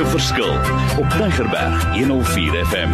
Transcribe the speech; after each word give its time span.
'n 0.00 0.06
verskil 0.06 0.54
op 0.98 1.08
Tigerberg 1.10 1.94
104 1.94 2.66
FM. 2.66 2.92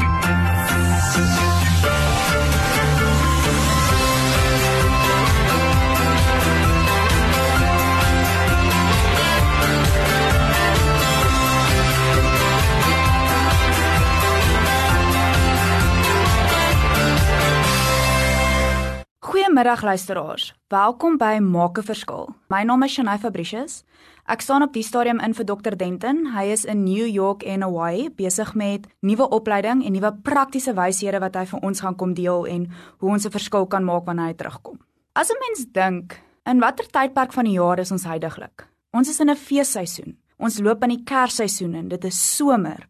Goeiemiddag 19.19 19.83
luisteraars. 19.83 20.55
Welkom 20.69 21.17
by 21.17 21.39
Maak 21.41 21.79
'n 21.79 21.83
Verskil. 21.83 22.35
My 22.49 22.63
naam 22.63 22.83
is 22.83 22.93
Shanay 22.93 23.19
Fabricius. 23.19 23.85
Ek 24.27 24.41
staan 24.43 24.65
op 24.65 24.73
die 24.75 24.83
stadium 24.83 25.21
in 25.23 25.37
vir 25.39 25.47
Dr 25.47 25.77
Denton. 25.79 26.25
Hy 26.35 26.49
is 26.51 26.65
in 26.67 26.81
New 26.83 27.07
York 27.07 27.45
en 27.47 27.63
Hawaii 27.63 28.09
besig 28.11 28.57
met 28.59 28.89
nuwe 29.07 29.29
opleiding 29.31 29.85
en 29.87 29.95
nuwe 29.95 30.11
praktiese 30.27 30.75
wyshede 30.75 31.21
wat 31.23 31.39
hy 31.39 31.45
vir 31.47 31.63
ons 31.63 31.83
gaan 31.85 31.95
kom 31.95 32.15
deel 32.19 32.43
en 32.51 32.65
hoe 32.99 33.13
ons 33.15 33.27
'n 33.27 33.31
verskil 33.31 33.69
kan 33.71 33.85
maak 33.85 34.05
wanneer 34.05 34.27
hy 34.27 34.35
terugkom. 34.35 34.81
As 35.15 35.31
'n 35.31 35.39
mens 35.39 35.67
dink, 35.71 36.19
in 36.45 36.59
watter 36.59 36.87
tydperk 36.87 37.33
van 37.33 37.45
die 37.45 37.55
jaar 37.55 37.79
is 37.79 37.93
ons 37.93 38.05
heidaglik? 38.05 38.67
Ons 38.93 39.09
is 39.09 39.21
in 39.21 39.31
'n 39.31 39.37
feesseisoen. 39.37 40.17
Ons 40.39 40.59
loop 40.59 40.83
in 40.83 40.89
die 40.91 41.05
kersseisoen 41.05 41.75
en 41.75 41.89
dit 41.89 42.05
is 42.05 42.37
somer. 42.37 42.89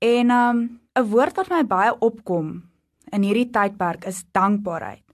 En 0.00 0.30
um 0.30 0.80
'n 0.96 1.04
woord 1.04 1.36
wat 1.36 1.50
my 1.50 1.64
baie 1.64 1.98
opkom 1.98 2.62
in 3.12 3.22
hierdie 3.22 3.50
tydperk 3.50 4.06
is 4.06 4.24
dankbaarheid. 4.32 5.04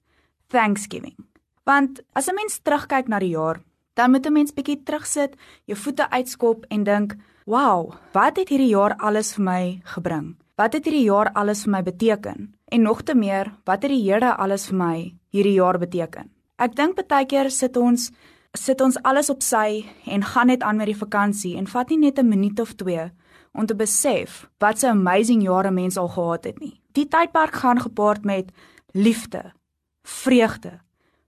Thanksgiving. 0.46 1.16
Want 1.64 2.00
as 2.14 2.28
'n 2.28 2.34
mens 2.34 2.60
terugkyk 2.62 3.08
na 3.08 3.18
die 3.18 3.34
jaar, 3.34 3.60
dan 3.98 4.10
moet 4.10 4.26
'n 4.26 4.32
mens 4.32 4.54
bietjie 4.54 4.82
terugsit, 4.82 5.34
jou 5.64 5.78
voete 5.78 6.10
uitskop 6.10 6.64
en 6.68 6.84
dink, 6.84 7.16
"Wow, 7.44 7.94
wat 8.12 8.36
het 8.36 8.48
hierdie 8.48 8.74
jaar 8.76 8.96
alles 8.96 9.34
vir 9.34 9.44
my 9.44 9.80
gebring? 9.82 10.36
Wat 10.54 10.72
het 10.72 10.84
hierdie 10.84 11.04
jaar 11.04 11.32
alles 11.32 11.62
vir 11.62 11.70
my 11.70 11.82
beteken?" 11.82 12.54
En 12.68 12.82
nog 12.82 13.02
te 13.02 13.14
meer, 13.14 13.52
wat 13.64 13.82
het 13.82 13.90
die 13.90 14.12
Here 14.12 14.36
alles 14.36 14.66
vir 14.66 14.76
my 14.76 15.14
hierdie 15.30 15.54
jaar 15.54 15.78
beteken? 15.78 16.30
Ek 16.58 16.74
dink 16.74 17.08
baie 17.08 17.26
keer 17.26 17.50
sit 17.50 17.76
ons 17.76 18.10
sit 18.54 18.80
ons 18.80 19.02
alles 19.02 19.30
op 19.30 19.42
sy 19.42 19.84
en 20.06 20.22
gaan 20.24 20.46
net 20.46 20.62
aan 20.62 20.76
met 20.76 20.86
die 20.86 20.96
vakansie 20.96 21.56
en 21.56 21.66
vat 21.66 21.88
nie 21.88 21.98
net 21.98 22.18
'n 22.18 22.28
minuut 22.28 22.60
of 22.60 22.74
2 22.74 23.10
om 23.52 23.66
te 23.66 23.74
besef 23.74 24.48
wat 24.58 24.82
'n 24.82 24.86
amazing 24.86 25.42
jare 25.42 25.70
mens 25.70 25.96
al 25.96 26.08
gehad 26.08 26.44
het 26.44 26.58
nie. 26.60 26.80
Die 26.92 27.08
tydperk 27.08 27.54
gaan 27.54 27.80
gepaard 27.80 28.24
met 28.24 28.52
liefde, 28.92 29.52
vreugde, 30.02 30.80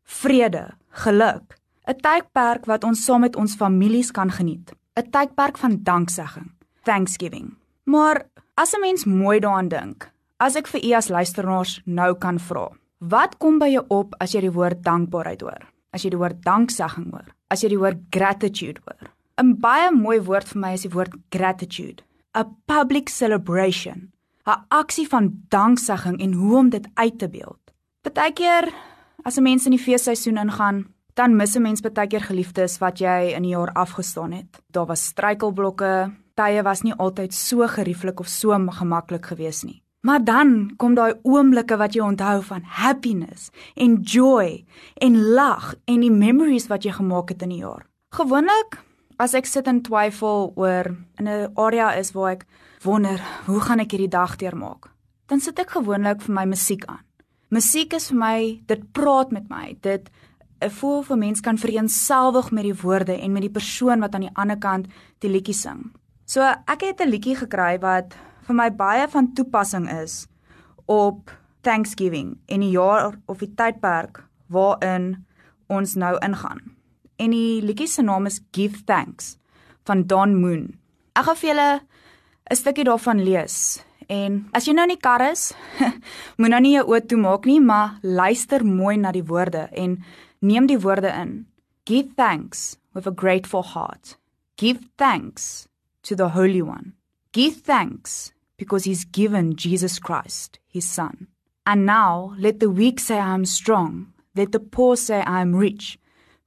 vrede, 0.05 0.71
geluk, 0.89 1.60
'n 1.91 1.99
tydperk 1.99 2.69
wat 2.71 2.85
ons 2.87 3.03
saam 3.05 3.25
met 3.27 3.37
ons 3.37 3.57
families 3.59 4.11
kan 4.15 4.31
geniet, 4.31 4.73
'n 4.97 5.11
tydperk 5.11 5.59
van 5.59 5.83
danksegging, 5.83 6.51
Thanksgiving. 6.83 7.57
Maar 7.85 8.27
as 8.55 8.75
'n 8.75 8.81
mens 8.81 9.05
mooi 9.05 9.41
daaraan 9.41 9.69
dink, 9.69 10.11
as 10.39 10.55
ek 10.57 10.67
vir 10.67 10.85
u 10.85 10.93
as 10.93 11.09
luisteraars 11.09 11.81
nou 11.85 12.15
kan 12.15 12.39
vra, 12.39 12.71
wat 12.99 13.37
kom 13.39 13.59
by 13.59 13.69
jou 13.69 13.85
op 13.89 14.15
as 14.19 14.33
jy 14.33 14.41
die 14.41 14.53
woord 14.53 14.83
dankbaarheid 14.83 15.41
hoor? 15.41 15.63
As 15.93 16.03
jy 16.03 16.11
die 16.11 16.19
woord 16.19 16.43
danksegging 16.43 17.11
hoor? 17.11 17.35
As 17.49 17.63
jy 17.63 17.69
die 17.69 17.79
woord 17.79 17.99
gratitude 18.11 18.81
hoor? 18.85 19.11
'n 19.39 19.59
Baie 19.61 19.91
mooi 19.91 20.21
woord 20.21 20.49
vir 20.49 20.61
my 20.61 20.73
is 20.73 20.83
die 20.83 20.93
woord 20.93 21.15
gratitude, 21.31 22.03
a 22.37 22.45
public 22.67 23.09
celebration, 23.09 24.13
'n 24.47 24.65
aksie 24.69 25.09
van 25.09 25.43
danksegging 25.49 26.21
en 26.21 26.33
hoe 26.33 26.57
om 26.57 26.71
dit 26.71 26.87
uit 26.95 27.19
te 27.19 27.29
beeld. 27.29 27.59
Partykeer 28.03 28.73
as 29.25 29.37
'n 29.37 29.43
mens 29.43 29.65
in 29.65 29.73
die 29.73 29.85
feesseisoen 29.85 30.37
ingaan, 30.37 30.87
dan 31.15 31.37
mis 31.37 31.57
'n 31.57 31.63
mens 31.63 31.81
partykeer 31.81 32.21
geliefdes 32.21 32.79
wat 32.79 32.99
jy 32.99 33.33
in 33.37 33.43
die 33.43 33.51
jaar 33.57 33.73
afgestaan 33.73 34.33
het. 34.33 34.63
Daar 34.71 34.87
was 34.87 35.07
struikelblokke, 35.07 36.13
tye 36.35 36.63
was 36.63 36.83
nie 36.83 36.95
altyd 36.95 37.35
so 37.35 37.67
gerieflik 37.67 38.21
of 38.21 38.29
so 38.29 38.51
gemaklik 38.51 39.27
gewees 39.27 39.63
nie. 39.65 39.83
Maar 40.01 40.25
dan 40.25 40.73
kom 40.77 40.95
daai 40.95 41.15
oomblikke 41.23 41.77
wat 41.77 41.95
jy 41.95 42.01
onthou 42.01 42.43
van 42.43 42.63
happiness 42.65 43.51
en 43.75 43.99
joy 44.01 44.65
en 44.95 45.19
lag 45.35 45.75
en 45.85 46.01
die 46.01 46.11
memories 46.11 46.67
wat 46.67 46.85
jy 46.85 46.93
gemaak 46.93 47.29
het 47.29 47.43
in 47.43 47.49
die 47.49 47.61
jaar. 47.61 47.85
Gewoonlik 48.17 48.81
as 49.21 49.35
ek 49.35 49.47
sit 49.47 49.69
en 49.69 49.83
twyfel 49.85 50.53
oor 50.57 50.97
in 51.19 51.29
'n 51.29 51.53
area 51.55 51.93
is 51.99 52.13
waar 52.13 52.33
ek 52.33 52.47
wonder, 52.83 53.21
hoe 53.47 53.61
gaan 53.61 53.81
ek 53.81 53.91
hierdie 53.91 54.09
dag 54.09 54.37
deurmaak? 54.37 54.89
Dan 55.27 55.41
sit 55.41 55.59
ek 55.59 55.71
gewoonlik 55.71 56.23
vir 56.23 56.35
my 56.35 56.45
musiek 56.45 56.85
aan. 56.85 57.05
Musiek 57.51 57.93
is 57.93 58.09
vir 58.09 58.19
my, 58.19 58.63
dit 58.67 58.93
praat 58.93 59.33
met 59.33 59.49
my. 59.49 59.77
Dit 59.81 60.11
'n 60.61 60.71
voel 60.71 61.03
vir 61.03 61.19
mens 61.19 61.41
kan 61.41 61.59
vereenselwig 61.59 62.51
met 62.51 62.65
die 62.65 62.81
woorde 62.83 63.21
en 63.21 63.33
met 63.33 63.43
die 63.43 63.51
persoon 63.51 64.01
wat 64.01 64.15
aan 64.15 64.27
die 64.29 64.37
ander 64.37 64.59
kant 64.59 64.87
die 65.19 65.31
liedjie 65.31 65.55
sing. 65.55 65.93
So 66.27 66.41
ek 66.43 66.81
het 66.81 67.01
'n 67.01 67.09
liedjie 67.09 67.37
gekry 67.37 67.79
wat 67.81 68.17
vir 68.47 68.55
my 68.55 68.71
baie 68.71 69.09
van 69.09 69.33
toepassing 69.35 69.91
is 70.03 70.27
op 70.87 71.31
Thanksgiving 71.61 72.39
in 72.47 72.61
die 72.61 72.71
jaar 72.71 73.15
of 73.27 73.39
die 73.39 73.55
tydperk 73.55 74.25
waarin 74.49 75.27
ons 75.69 75.95
nou 75.95 76.19
ingaan. 76.19 76.61
En 77.17 77.31
die 77.31 77.63
liedjie 77.63 77.89
se 77.89 78.03
naam 78.03 78.27
is 78.27 78.41
Give 78.53 78.85
Thanks 78.85 79.39
van 79.85 80.07
Don 80.07 80.41
Moon. 80.41 80.79
Ek 81.13 81.25
gaan 81.25 81.37
vir 81.37 81.49
julle 81.49 81.81
'n 82.51 82.57
stukkie 82.57 82.85
daarvan 82.85 83.23
lees 83.23 83.85
En 84.11 84.41
as 84.57 84.67
jy 84.67 84.75
nou 84.75 84.89
in 84.89 84.97
die 84.97 85.03
kar 85.03 85.23
is, 85.23 85.53
moet 86.41 86.51
nou 86.51 86.59
nie 86.65 86.75
jou 86.75 86.87
oë 86.91 87.05
toemaak 87.13 87.47
nie, 87.47 87.61
maar 87.63 88.01
luister 88.03 88.65
mooi 88.67 88.97
na 88.99 89.13
die 89.15 89.23
woorde 89.27 89.69
en 89.71 90.01
neem 90.41 90.67
die 90.67 90.77
woorde 90.77 91.09
in. 91.09 91.47
Give 91.85 92.13
thanks 92.17 92.77
with 92.95 93.07
a 93.07 93.11
grateful 93.11 93.63
heart. 93.63 94.17
Give 94.57 94.79
thanks 94.99 95.69
to 96.03 96.15
the 96.17 96.31
Holy 96.31 96.63
One. 96.63 96.95
Give 97.33 97.55
thanks 97.55 98.33
because 98.57 98.85
he's 98.85 99.05
given 99.05 99.57
Jesus 99.57 99.99
Christ, 99.99 100.59
his 100.67 100.87
son. 100.87 101.29
And 101.65 101.87
now 101.87 102.35
let 102.39 102.61
the 102.61 102.71
weak 102.71 103.01
say 103.01 103.19
I 103.19 103.35
am 103.35 103.45
strong, 103.45 104.13
let 104.35 104.53
the 104.53 104.61
poor 104.61 104.97
say 104.97 105.23
I 105.23 105.41
am 105.41 105.55
rich 105.55 105.99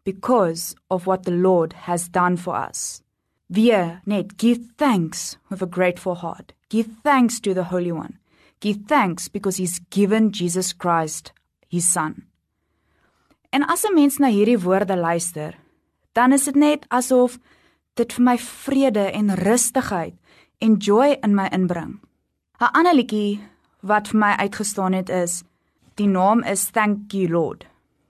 because 0.04 0.76
of 0.90 1.08
what 1.08 1.24
the 1.24 1.32
Lord 1.32 1.74
has 1.74 2.08
done 2.10 2.38
for 2.38 2.56
us. 2.56 3.02
Weer 3.50 4.02
net 4.06 4.38
give 4.38 4.60
thanks 4.78 5.38
with 5.50 5.62
a 5.62 5.68
grateful 5.68 6.16
heart. 6.16 6.54
Give 6.70 6.88
thanks 7.04 7.40
to 7.42 7.54
the 7.54 7.66
Holy 7.66 7.92
One. 7.92 8.18
Give 8.60 8.78
thanks 8.88 9.28
because 9.28 9.58
he's 9.58 9.80
given 9.80 10.32
Jesus 10.32 10.74
Christ, 10.74 11.32
his 11.68 11.88
son. 11.88 12.28
En 13.54 13.66
as 13.66 13.84
'n 13.86 13.94
mens 13.94 14.18
na 14.18 14.28
hierdie 14.28 14.60
woorde 14.60 14.98
luister, 14.98 15.60
dan 16.12 16.32
is 16.32 16.44
dit 16.44 16.56
net 16.56 16.86
asof 16.88 17.38
dit 17.94 18.14
vir 18.14 18.24
my 18.24 18.38
vrede 18.38 19.12
en 19.12 19.36
rustigheid 19.36 20.16
en 20.58 20.78
joy 20.78 21.18
in 21.22 21.36
my 21.36 21.48
inbring. 21.52 22.00
'n 22.60 22.72
Ander 22.74 22.96
liedjie 22.96 23.40
wat 23.82 24.08
vir 24.08 24.20
my 24.20 24.34
uitgestaan 24.38 24.94
het 24.94 25.10
is 25.10 25.44
die 25.96 26.08
naam 26.08 26.44
is 26.44 26.72
Thank 26.72 27.12
You 27.12 27.28
Lord. 27.30 27.66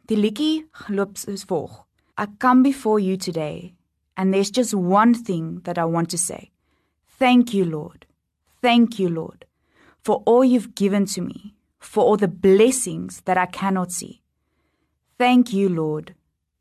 Die 0.06 0.18
liedjie 0.18 0.70
loop 0.88 1.18
soos 1.18 1.44
volg: 1.44 1.86
I 2.22 2.25
come 2.38 2.62
before 2.62 3.02
you 3.02 3.18
today 3.18 3.75
and 4.14 4.31
there's 4.31 4.52
just 4.52 4.74
one 4.74 5.14
thing 5.14 5.62
that 5.64 5.78
I 5.78 5.84
want 5.86 6.10
to 6.10 6.18
say. 6.18 6.52
Thank 7.20 7.50
you 7.50 7.66
Lord. 7.66 8.06
Thank 8.62 8.98
you, 8.98 9.10
Lord, 9.10 9.46
for 10.02 10.22
all 10.25 10.46
you've 10.46 10.74
given 10.74 11.06
to 11.06 11.22
me, 11.22 11.54
for 11.80 12.04
all 12.04 12.18
the 12.18 12.28
blessings 12.30 13.22
that 13.25 13.38
I 13.38 13.46
cannot 13.46 13.92
see. 13.92 14.23
Thank 15.18 15.53
you, 15.53 15.69
Lord, 15.69 16.16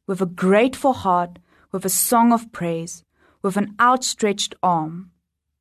with 0.06 0.20
a 0.20 0.26
grateful 0.26 0.92
heart, 0.92 1.38
with 1.72 1.84
a 1.84 1.88
song 1.88 2.32
of 2.32 2.52
praise, 2.52 3.04
with 3.42 3.56
an 3.56 3.74
outstretched 3.80 4.54
arm, 4.62 5.10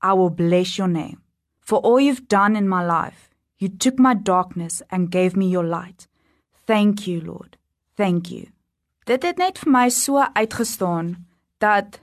I 0.02 0.13
will 0.13 0.29
bless 0.29 0.78
your 0.78 0.88
name. 0.88 1.22
For 1.62 1.79
all 1.79 2.00
you've 2.00 2.28
done 2.28 2.56
in 2.56 2.68
my 2.68 2.85
life, 2.85 3.29
you 3.57 3.69
took 3.69 3.97
my 4.00 4.13
darkness 4.13 4.81
and 4.90 5.12
gave 5.12 5.38
me 5.38 5.47
your 5.47 5.63
light. 5.63 6.07
Thank 6.68 7.07
you, 7.07 7.22
Lord. 7.22 7.57
Thank 7.96 8.32
you. 8.32 8.47
Dit 9.05 9.23
het 9.23 9.37
net 9.37 9.58
vir 9.59 9.72
my 9.72 9.90
so 9.90 10.22
uitgestaan 10.22 11.16
dat 11.59 11.99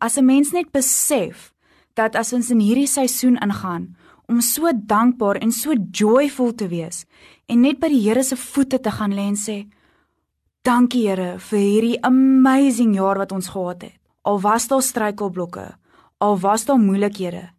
as 0.00 0.16
'n 0.18 0.24
mens 0.24 0.52
net 0.52 0.72
besef 0.72 1.52
dat 1.94 2.16
as 2.16 2.32
ons 2.32 2.50
in 2.50 2.60
hierdie 2.60 2.86
seisoen 2.86 3.36
ingaan 3.36 3.96
om 4.26 4.40
so 4.40 4.70
dankbaar 4.72 5.36
en 5.36 5.52
so 5.52 5.74
joyful 5.90 6.54
te 6.54 6.68
wees 6.68 7.04
en 7.46 7.60
net 7.60 7.80
by 7.80 7.88
die 7.88 8.02
Here 8.08 8.22
se 8.22 8.36
voete 8.36 8.80
te 8.80 8.90
gaan 8.90 9.14
lê 9.14 9.26
en 9.28 9.36
sê 9.36 9.66
dankie 10.62 11.08
Here 11.08 11.38
vir 11.38 11.58
hierdie 11.58 11.98
amazing 12.02 12.94
jaar 12.94 13.18
wat 13.18 13.32
ons 13.32 13.48
gehad 13.48 13.82
het. 13.82 13.98
Al 14.22 14.40
was 14.40 14.68
daar 14.68 14.82
struikelblokke, 14.82 15.76
al 16.18 16.38
was 16.38 16.64
daar 16.64 16.78
moeilikhede, 16.78 17.50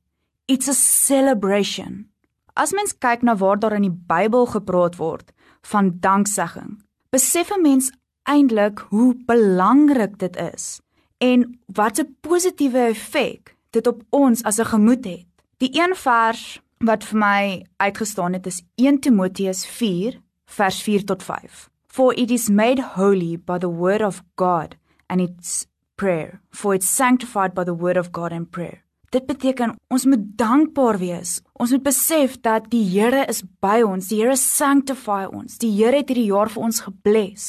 it's 0.48 0.68
a 0.68 0.74
celebration. 0.74 2.10
As 2.54 2.74
mens 2.74 2.94
kyk 2.94 3.24
na 3.24 3.36
waar 3.36 3.60
daar 3.60 3.78
in 3.78 3.88
die 3.88 3.94
Bybel 3.94 4.46
gepraat 4.46 4.98
word 5.00 5.32
van 5.72 5.94
danksegging, 6.00 6.82
besef 7.10 7.52
'n 7.52 7.62
mens 7.62 7.92
eintlik 8.24 8.80
hoe 8.90 9.16
belangrik 9.26 10.20
dit 10.20 10.36
is 10.36 10.82
en 11.18 11.60
wat 11.66 12.00
'n 12.00 12.16
positiewe 12.22 12.80
effek 12.94 13.56
dit 13.72 13.88
op 13.88 14.04
ons 14.10 14.44
as 14.44 14.60
'n 14.60 14.66
gemoed 14.66 15.06
het. 15.06 15.26
Die 15.58 15.72
een 15.82 15.96
vers 15.96 16.62
wat 16.78 17.04
vir 17.04 17.18
my 17.18 17.66
uitgestaan 17.78 18.34
het 18.34 18.46
is 18.46 18.62
1 18.76 19.00
Timoteus 19.00 19.66
4 19.66 20.22
vers 20.46 20.82
4 20.82 21.06
tot 21.06 21.24
5. 21.24 21.69
For 21.90 22.14
it 22.14 22.30
is 22.30 22.50
made 22.50 22.80
holy 22.96 23.36
by 23.36 23.58
the 23.58 23.70
word 23.70 24.02
of 24.02 24.22
God 24.36 24.78
and 25.10 25.20
its 25.20 25.66
prayer, 25.98 26.42
for 26.52 26.76
it's 26.76 26.88
sanctified 26.88 27.54
by 27.54 27.64
the 27.64 27.74
word 27.74 27.98
of 27.98 28.12
God 28.12 28.32
and 28.32 28.50
prayer. 28.50 28.84
Dit 29.10 29.26
beteken 29.26 29.74
ons 29.90 30.06
moet 30.06 30.22
dankbaar 30.38 31.00
wees. 31.02 31.40
Ons 31.58 31.74
moet 31.74 31.84
besef 31.84 32.36
dat 32.46 32.70
die 32.70 32.84
Here 32.86 33.24
is 33.26 33.42
by 33.42 33.82
ons. 33.82 34.12
Die 34.12 34.20
Here 34.22 34.38
sanctify 34.38 35.26
ons. 35.26 35.58
Die 35.58 35.72
Here 35.74 35.98
het 35.98 36.14
hierdie 36.14 36.30
jaar 36.30 36.52
vir 36.54 36.68
ons 36.70 36.84
gebless. 36.86 37.48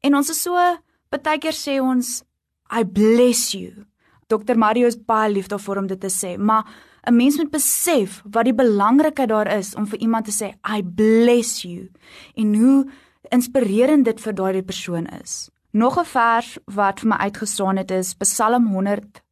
En 0.00 0.16
ons 0.16 0.32
is 0.32 0.40
so 0.40 0.56
baie 1.12 1.38
keer 1.38 1.52
sê 1.52 1.76
ons 1.84 2.22
I 2.72 2.86
bless 2.88 3.52
you. 3.52 3.84
Dr. 4.32 4.56
Mario 4.56 4.88
is 4.88 4.96
baie 4.96 5.28
lief 5.28 5.52
daarvoor 5.52 5.82
om 5.82 5.90
dit 5.90 6.00
te 6.00 6.08
sê, 6.08 6.38
maar 6.40 6.64
'n 7.06 7.16
mens 7.16 7.36
moet 7.36 7.50
besef 7.50 8.22
wat 8.24 8.44
die 8.46 8.54
belangrikheid 8.54 9.28
daar 9.28 9.50
is 9.58 9.74
om 9.74 9.86
vir 9.86 9.98
iemand 10.00 10.24
te 10.24 10.32
sê 10.32 10.54
I 10.64 10.82
bless 10.82 11.62
you 11.62 11.90
en 12.36 12.54
hoe 12.54 12.86
inspirerend 13.32 14.04
dit 14.04 14.20
vir 14.20 14.34
daardie 14.36 14.64
persoon 14.66 15.06
is. 15.20 15.50
Nog 15.72 15.98
'n 15.98 16.04
vers 16.04 16.58
wat 16.66 17.00
vir 17.00 17.08
my 17.08 17.16
uitgestaan 17.16 17.76
het 17.76 17.90
is 17.90 18.14
Psalm 18.14 18.66
100 18.66 19.22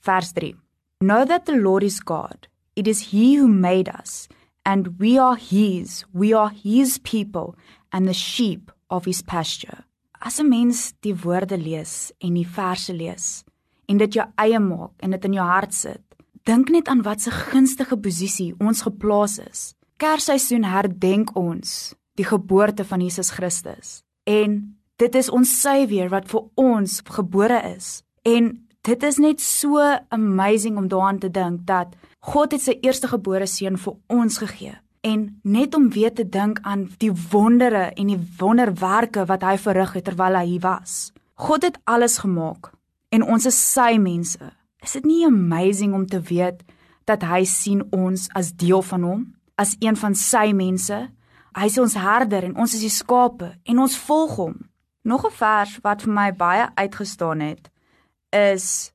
vers 0.00 0.32
3. 0.32 0.54
Know 0.98 1.26
that 1.26 1.46
the 1.46 1.60
Lord 1.60 1.82
is 1.82 2.00
God. 2.00 2.48
It 2.74 2.86
is 2.86 3.10
He 3.10 3.38
who 3.38 3.48
made 3.48 3.90
us, 4.00 4.28
and 4.62 4.98
we 4.98 5.18
are 5.20 5.36
His. 5.36 6.04
We 6.12 6.36
are 6.36 6.52
His 6.62 6.98
people 6.98 7.54
and 7.90 8.06
the 8.06 8.12
sheep 8.12 8.72
of 8.88 9.04
His 9.04 9.22
pasture. 9.22 9.84
As 10.20 10.38
'n 10.38 10.48
mens 10.48 10.92
die 11.00 11.14
woorde 11.14 11.58
lees 11.58 12.12
en 12.18 12.34
die 12.34 12.48
verse 12.48 12.92
lees 12.92 13.44
en 13.86 13.96
dit 13.96 14.14
jou 14.14 14.26
eie 14.36 14.58
maak 14.58 14.90
en 14.98 15.10
dit 15.10 15.24
in 15.24 15.32
jou 15.32 15.46
hart 15.46 15.74
sit, 15.74 16.02
dink 16.44 16.68
net 16.68 16.88
aan 16.88 17.02
wat 17.02 17.26
'n 17.26 17.30
gunstige 17.30 17.96
posisie 17.96 18.54
ons 18.58 18.82
geplaas 18.82 19.38
is. 19.38 19.74
Kersseisoen 19.96 20.64
herdenk 20.64 21.36
ons 21.36 21.94
die 22.18 22.26
geboorte 22.26 22.84
van 22.84 23.02
Jesus 23.04 23.30
Christus 23.34 24.00
en 24.28 24.58
dit 24.98 25.14
is 25.14 25.30
ons 25.30 25.60
Savior 25.60 26.10
wat 26.12 26.26
vir 26.30 26.42
ons 26.58 26.98
gebore 27.14 27.60
is. 27.76 28.02
En 28.26 28.50
dit 28.88 29.02
is 29.06 29.18
net 29.22 29.40
so 29.40 29.80
amazing 30.14 30.76
om 30.76 30.88
daaraan 30.90 31.20
te 31.22 31.30
dink 31.30 31.64
dat 31.66 31.94
God 32.18 32.52
het 32.52 32.64
sy 32.64 32.78
eerstegebore 32.82 33.46
seun 33.46 33.78
vir 33.78 33.96
ons 34.10 34.38
gegee 34.42 34.74
en 35.06 35.40
net 35.46 35.74
om 35.78 35.86
weer 35.94 36.12
te 36.12 36.26
dink 36.26 36.58
aan 36.66 36.88
die 36.98 37.12
wondere 37.30 37.88
en 37.94 38.10
die 38.10 38.20
wonderwerke 38.40 39.24
wat 39.30 39.46
hy 39.46 39.54
verrig 39.62 39.94
het 39.94 40.08
terwyl 40.10 40.36
hy 40.40 40.46
hier 40.48 40.64
was. 40.64 41.12
God 41.38 41.62
het 41.62 41.78
alles 41.86 42.18
gemaak 42.24 42.72
en 43.14 43.22
ons 43.22 43.46
is 43.46 43.58
sy 43.58 43.94
mense. 44.02 44.42
Is 44.82 44.98
dit 44.98 45.06
nie 45.06 45.24
amazing 45.26 45.94
om 45.94 46.06
te 46.06 46.20
weet 46.20 46.64
dat 47.06 47.22
hy 47.22 47.44
sien 47.48 47.84
ons 47.94 48.26
as 48.36 48.52
deel 48.52 48.82
van 48.82 49.06
hom, 49.06 49.22
as 49.56 49.76
een 49.80 49.96
van 49.96 50.14
sy 50.18 50.50
mense? 50.52 50.98
Hy 51.56 51.66
is 51.66 51.78
ons 51.78 51.94
herder 51.94 52.44
en 52.44 52.56
ons 52.56 52.74
is 52.74 52.82
die 52.84 52.92
skape 52.92 53.52
en 53.64 53.78
ons 53.78 53.98
volg 54.08 54.36
hom. 54.36 54.56
Nog 55.04 55.24
'n 55.24 55.32
vers 55.32 55.78
wat 55.82 56.02
vir 56.02 56.12
my 56.12 56.32
baie 56.32 56.68
uitgestaan 56.76 57.40
het, 57.40 57.70
is 58.32 58.92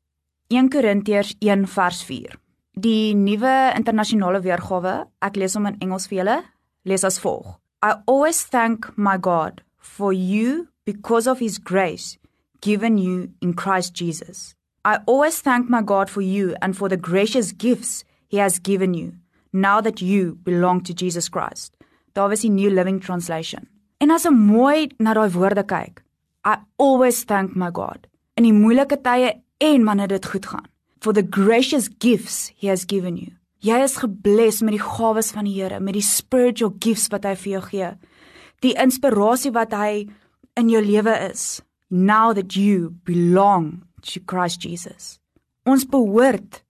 1 0.47 0.69
Korintiërs 0.69 1.35
1 1.39 1.67
vers 1.67 2.03
4. 2.03 2.37
Die 2.73 3.13
nuwe 3.15 3.73
internasionale 3.75 4.41
weergawe, 4.41 5.07
ek 5.21 5.35
lees 5.35 5.53
hom 5.53 5.65
in 5.65 5.77
Engels 5.79 6.07
vir 6.07 6.17
julle, 6.17 6.43
lees 6.85 7.03
as 7.03 7.19
volg: 7.19 7.59
I 7.81 7.95
always 8.05 8.43
thank 8.43 8.91
my 8.97 9.17
God 9.17 9.61
for 9.77 10.13
you 10.13 10.67
because 10.85 11.29
of 11.29 11.39
his 11.39 11.57
grace 11.57 12.17
given 12.61 12.97
you 12.97 13.29
in 13.41 13.53
Christ 13.53 13.93
Jesus. 13.93 14.55
I 14.85 14.99
always 15.05 15.41
thank 15.41 15.69
my 15.69 15.81
God 15.81 16.09
for 16.09 16.21
you 16.21 16.55
and 16.61 16.75
for 16.75 16.89
the 16.89 16.97
gracious 16.97 17.51
gifts 17.51 18.03
he 18.27 18.37
has 18.37 18.59
given 18.59 18.93
you 18.93 19.13
now 19.53 19.81
that 19.81 20.01
you 20.01 20.35
belong 20.43 20.81
to 20.81 20.93
Jesus 20.93 21.29
Christ. 21.29 21.75
Daar 22.13 22.29
was 22.29 22.41
die 22.45 22.51
New 22.51 22.69
Living 22.69 23.01
Translation. 23.01 23.67
En 23.97 24.11
as 24.11 24.25
ek 24.29 24.35
mooi 24.35 24.91
na 25.01 25.13
daai 25.17 25.31
woorde 25.33 25.63
kyk, 25.65 26.03
I 26.45 26.59
always 26.77 27.23
thank 27.25 27.55
my 27.55 27.71
God 27.71 28.05
in 28.37 28.45
die 28.47 28.53
moeilike 28.53 28.99
tye 29.05 29.31
en 29.63 29.85
wanneer 29.87 30.11
dit 30.11 30.25
goed 30.25 30.45
gaan. 30.45 30.67
For 31.01 31.13
the 31.13 31.23
gracious 31.23 31.89
gifts 31.99 32.51
he 32.57 32.67
has 32.67 32.85
given 32.85 33.17
you. 33.17 33.31
Jy 33.63 33.79
is 33.85 33.95
gebless 34.01 34.59
met 34.61 34.75
die 34.75 34.83
gawes 34.83 35.31
van 35.31 35.47
die 35.47 35.55
Here, 35.55 35.79
met 35.79 35.95
die 35.95 36.03
spiritual 36.03 36.73
gifts 36.83 37.07
wat 37.13 37.23
hy 37.27 37.33
vir 37.39 37.51
jou 37.53 37.61
gee. 37.69 37.89
Die 38.63 38.75
inspirasie 38.79 39.53
wat 39.55 39.71
hy 39.75 40.09
in 40.59 40.69
jou 40.71 40.81
lewe 40.83 41.15
is. 41.29 41.61
Now 41.89 42.33
that 42.33 42.57
you 42.59 42.91
belong 43.07 43.85
to 44.03 44.19
Christ 44.27 44.67
Jesus. 44.67 45.17
Ons 45.63 45.87
behoort 45.87 46.61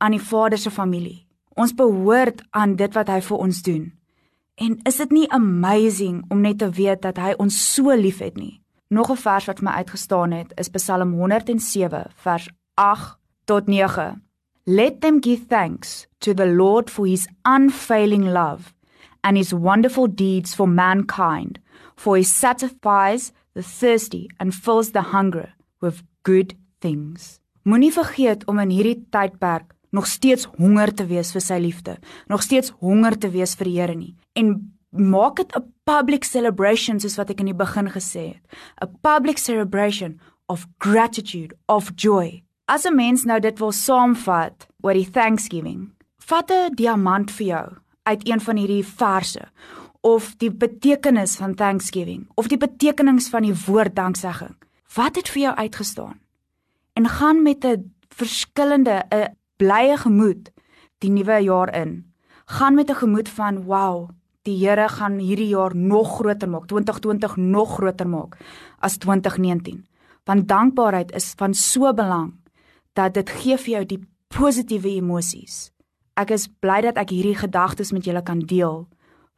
aan 0.00 0.16
die 0.16 0.22
Vader 0.22 0.58
se 0.58 0.72
familie. 0.72 1.26
Ons 1.58 1.74
behoort 1.76 2.40
aan 2.56 2.76
dit 2.80 2.96
wat 2.96 3.12
hy 3.12 3.20
vir 3.28 3.44
ons 3.44 3.62
doen. 3.66 3.90
En 4.58 4.78
is 4.82 4.96
dit 4.98 5.10
nie 5.14 5.26
amazing 5.30 6.24
om 6.28 6.40
net 6.42 6.58
te 6.58 6.66
weet 6.74 7.04
dat 7.04 7.18
hy 7.22 7.34
ons 7.38 7.54
so 7.74 7.94
liefhet 7.94 8.34
nie? 8.34 8.58
Nog 8.90 9.10
'n 9.10 9.16
vers 9.16 9.44
wat 9.46 9.60
my 9.62 9.70
uitgestaan 9.70 10.32
het 10.32 10.52
is 10.56 10.68
Psalm 10.68 11.12
107 11.12 12.10
vers 12.14 12.48
8 12.74 13.18
tot 13.44 13.66
9. 13.66 14.22
Let 14.64 15.00
them 15.00 15.22
give 15.22 15.46
thanks 15.46 16.06
to 16.18 16.34
the 16.34 16.46
Lord 16.46 16.90
for 16.90 17.06
his 17.06 17.28
unfailing 17.44 18.24
love 18.32 18.74
and 19.20 19.36
his 19.36 19.52
wonderful 19.52 20.14
deeds 20.14 20.54
for 20.54 20.68
mankind, 20.68 21.58
for 21.94 22.16
he 22.16 22.22
satisfies 22.22 23.32
the 23.52 23.62
thirsty 23.62 24.26
and 24.36 24.54
fills 24.54 24.90
the 24.90 25.02
hungry 25.02 25.54
with 25.80 26.02
good 26.22 26.54
things. 26.78 27.40
Moenie 27.62 27.92
vergeet 27.92 28.44
om 28.44 28.58
in 28.58 28.70
hierdie 28.70 29.06
tydperk 29.10 29.74
nog 29.90 30.06
steeds 30.06 30.44
honger 30.58 30.94
te 30.94 31.06
wees 31.06 31.32
vir 31.32 31.40
sy 31.40 31.58
liefde, 31.58 31.98
nog 32.28 32.42
steeds 32.42 32.70
honger 32.80 33.18
te 33.18 33.30
wees 33.30 33.54
vir 33.54 33.64
die 33.64 33.80
Here 33.80 33.94
nie 33.94 34.16
en 34.34 34.78
maak 34.90 35.36
dit 35.36 35.56
'n 35.56 35.72
public 35.84 36.24
celebration 36.24 37.00
soos 37.00 37.16
wat 37.16 37.30
ek 37.30 37.40
in 37.40 37.46
die 37.46 37.54
begin 37.54 37.88
gesê 37.88 38.34
het. 38.34 38.42
'n 38.82 38.98
Public 39.00 39.38
celebration 39.38 40.20
of 40.46 40.66
gratitude, 40.78 41.54
of 41.66 41.92
joy. 41.94 42.42
As 42.66 42.84
'n 42.84 42.94
mens 42.94 43.24
nou 43.24 43.40
dit 43.40 43.58
wil 43.58 43.72
saamvat 43.72 44.66
oor 44.80 44.92
die 44.92 45.10
Thanksgiving, 45.10 45.92
vat 46.18 46.50
'n 46.50 46.74
diamant 46.74 47.30
vir 47.30 47.46
jou 47.46 47.76
uit 48.02 48.28
een 48.28 48.40
van 48.40 48.56
hierdie 48.56 48.84
verse 48.84 49.48
of 50.00 50.36
die 50.36 50.50
betekenis 50.50 51.36
van 51.36 51.54
Thanksgiving 51.54 52.28
of 52.34 52.48
die 52.48 52.58
betekenis 52.58 53.28
van 53.28 53.42
die 53.42 53.54
woord 53.66 53.94
danksegging. 53.94 54.56
Wat 54.94 55.16
het 55.16 55.28
vir 55.28 55.42
jou 55.42 55.54
uitgestaan? 55.54 56.20
En 56.92 57.08
gaan 57.08 57.42
met 57.42 57.64
'n 57.64 57.94
verskillende 58.08 59.04
'n 59.10 59.36
blye 59.58 59.96
gemoed 59.98 60.52
die 61.02 61.10
nuwe 61.10 61.42
jaar 61.44 61.74
in. 61.74 62.12
Gaan 62.46 62.74
met 62.74 62.90
'n 62.90 63.00
gemoed 63.02 63.28
van 63.28 63.64
wow, 63.64 64.08
die 64.42 64.56
Here 64.66 64.88
gaan 64.88 65.18
hierdie 65.18 65.48
jaar 65.48 65.76
nog 65.76 66.16
groter 66.16 66.48
maak, 66.48 66.66
2020 66.66 67.36
nog 67.36 67.74
groter 67.74 68.08
maak 68.08 68.36
as 68.78 68.96
2019. 68.96 69.86
Want 70.24 70.48
dankbaarheid 70.48 71.12
is 71.12 71.32
van 71.36 71.54
so 71.54 71.94
belang 71.94 72.34
dat 72.92 73.14
dit 73.14 73.30
gee 73.30 73.56
vir 73.56 73.72
jou 73.72 73.84
die 73.86 74.08
positiewe 74.28 74.88
emosies. 74.88 75.70
Ek 76.14 76.30
is 76.30 76.48
bly 76.48 76.80
dat 76.80 76.96
ek 76.96 77.10
hierdie 77.10 77.36
gedagtes 77.36 77.92
met 77.92 78.04
julle 78.04 78.22
kan 78.22 78.38
deel 78.38 78.88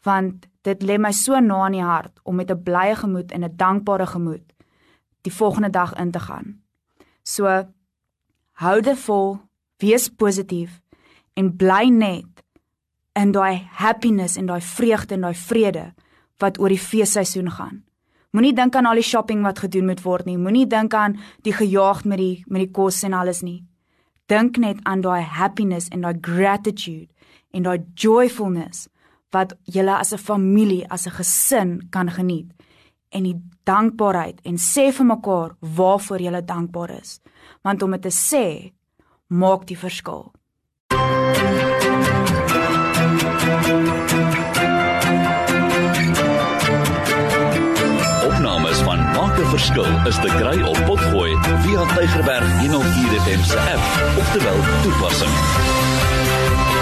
want 0.03 0.47
dit 0.65 0.83
lê 0.83 0.97
my 0.99 1.13
so 1.13 1.39
na 1.41 1.67
in 1.67 1.79
die 1.79 1.85
hart 1.85 2.21
om 2.25 2.37
met 2.37 2.51
'n 2.51 2.63
blye 2.63 2.95
gemoed 2.97 3.33
en 3.33 3.45
'n 3.45 3.57
dankbare 3.57 4.07
gemoed 4.07 4.47
die 5.23 5.33
volgende 5.33 5.71
dag 5.71 5.95
in 5.95 6.11
te 6.11 6.21
gaan. 6.21 6.63
So 7.23 7.45
hou 8.53 8.81
dit 8.81 8.99
vol, 8.99 9.41
wees 9.81 10.09
positief 10.09 10.81
en 11.35 11.57
bly 11.57 11.89
net 11.91 12.45
in 13.19 13.33
daai 13.33 13.69
happiness 13.81 14.37
en 14.37 14.47
daai 14.47 14.61
vreugde 14.61 15.15
en 15.15 15.27
daai 15.27 15.35
vrede 15.35 15.87
wat 16.41 16.59
oor 16.59 16.73
die 16.73 16.81
feesseisoen 16.81 17.51
gaan. 17.51 17.83
Moenie 18.31 18.55
dink 18.55 18.77
aan 18.79 18.87
al 18.87 19.01
die 19.01 19.07
shopping 19.07 19.43
wat 19.43 19.59
gedoen 19.59 19.89
moet 19.91 20.05
word 20.05 20.29
nie. 20.29 20.39
Moenie 20.39 20.67
dink 20.71 20.95
aan 20.95 21.17
die 21.43 21.53
gejaagd 21.53 22.07
met 22.07 22.21
die 22.23 22.45
met 22.47 22.63
die 22.63 22.71
kos 22.71 23.03
en 23.03 23.17
alles 23.19 23.43
nie. 23.43 23.65
Dink 24.31 24.61
net 24.63 24.79
aan 24.87 25.03
daai 25.03 25.23
happiness 25.23 25.91
en 25.91 26.07
daai 26.07 26.19
gratitude 26.23 27.11
en 27.51 27.67
daai 27.67 27.83
joyfulness 27.95 28.87
wat 29.35 29.57
julle 29.65 29.95
as 29.97 30.13
'n 30.13 30.19
familie, 30.19 30.87
as 30.91 31.07
'n 31.07 31.17
gesin 31.19 31.89
kan 31.91 32.11
geniet 32.11 32.51
en 33.11 33.23
die 33.23 33.41
dankbaarheid 33.65 34.41
en 34.45 34.57
sê 34.57 34.93
vir 34.93 35.07
mekaar 35.07 35.57
waarvoor 35.61 36.21
jy 36.21 36.43
dankbaar 36.43 36.91
is. 36.91 37.21
Want 37.63 37.83
om 37.83 37.91
dit 37.91 38.03
te 38.03 38.09
sê 38.11 38.73
maak 39.31 39.67
die 39.67 39.79
verskil. 39.79 40.31
verskil 49.51 50.07
is 50.07 50.19
te 50.23 50.31
kry 50.39 50.61
op 50.63 50.79
Potgooi 50.87 51.35
via 51.65 51.87
Tigerberg 51.95 52.53
104 52.61 53.19
FM 53.25 53.43
se 53.53 53.59
app 53.59 54.19
of 54.19 54.33
te 54.33 54.43
wel 54.45 54.61
toepassing. 54.83 56.80